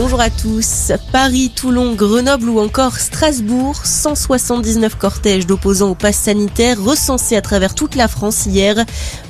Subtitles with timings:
[0.00, 0.92] Bonjour à tous.
[1.10, 7.74] Paris, Toulon, Grenoble ou encore Strasbourg, 179 cortèges d'opposants au pass sanitaire recensés à travers
[7.74, 8.76] toute la France hier.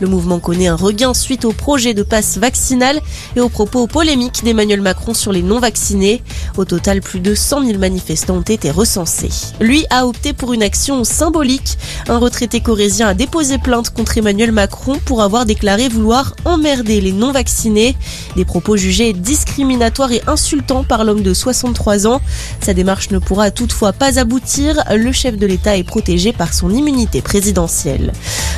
[0.00, 3.00] Le mouvement connaît un regain suite au projet de passe vaccinal
[3.34, 6.22] et aux propos polémiques d'Emmanuel Macron sur les non-vaccinés.
[6.58, 9.30] Au total, plus de 100 000 manifestants ont été recensés.
[9.60, 11.78] Lui a opté pour une action symbolique.
[12.08, 17.12] Un retraité corésien a déposé plainte contre Emmanuel Macron pour avoir déclaré vouloir emmerder les
[17.12, 17.96] non-vaccinés.
[18.36, 20.57] Des propos jugés discriminatoires et insultants
[20.88, 22.20] par l'homme de 63 ans.
[22.60, 24.82] Sa démarche ne pourra toutefois pas aboutir.
[24.94, 28.12] Le chef de l'État est protégé par son immunité présidentielle.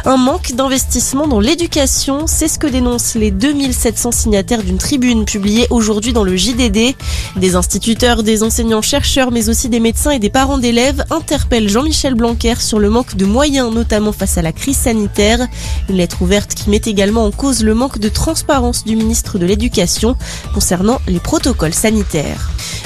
[0.04, 5.66] Un manque d'investissement dans l'éducation, c'est ce que dénoncent les 2700 signataires d'une tribune publiée
[5.70, 6.94] aujourd'hui dans le JDD.
[7.36, 12.54] Des instituteurs, des enseignants-chercheurs, mais aussi des médecins et des parents d'élèves interpellent Jean-Michel Blanquer
[12.58, 15.46] sur le manque de moyens, notamment face à la crise sanitaire.
[15.88, 19.46] Une lettre ouverte qui met également en cause le manque de transparence du ministre de
[19.46, 20.16] l'Éducation
[20.54, 21.89] concernant les protocoles sanitaires.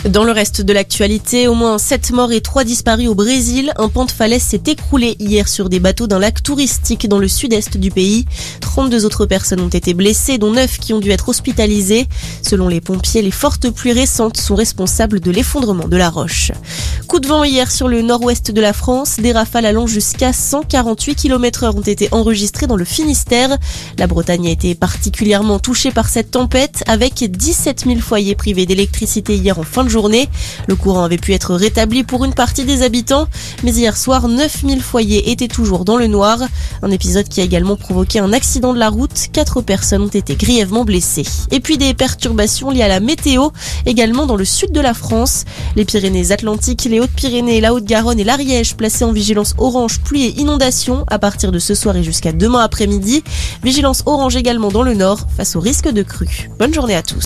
[0.08, 3.72] Dans le reste de l'actualité, au moins 7 morts et 3 disparus au Brésil.
[3.76, 7.28] Un pont de falaise s'est écroulé hier sur des bateaux d'un lac touristique dans le
[7.28, 8.24] sud-est du pays.
[8.60, 12.06] 32 autres personnes ont été blessées, dont 9 qui ont dû être hospitalisées.
[12.42, 16.52] Selon les pompiers, les fortes pluies récentes sont responsables de l'effondrement de la roche.
[17.08, 19.16] Coup de vent hier sur le nord-ouest de la France.
[19.18, 23.58] Des rafales allant jusqu'à 148 km h ont été enregistrées dans le Finistère.
[23.98, 29.36] La Bretagne a été particulièrement touchée par cette tempête avec 17 000 foyers privés d'électricité
[29.36, 30.28] hier en fin de journée.
[30.66, 33.28] Le courant avait pu être rétabli pour une partie des habitants,
[33.62, 36.38] mais hier soir, 9 000 foyers étaient toujours dans le noir.
[36.82, 39.28] Un épisode qui a également provoqué un accident de la route.
[39.32, 41.26] Quatre personnes ont été grièvement blessées.
[41.50, 43.50] Et puis des perturbations liées à la météo,
[43.84, 45.44] également dans le sud de la France.
[45.76, 51.04] Les Pyrénées-Atlantiques, les Hautes-Pyrénées, la Haute-Garonne et l'Ariège placés en vigilance orange pluie et inondation
[51.08, 53.24] à partir de ce soir et jusqu'à demain après-midi.
[53.64, 56.50] Vigilance orange également dans le nord face au risque de crue.
[56.56, 57.22] Bonne journée à tous.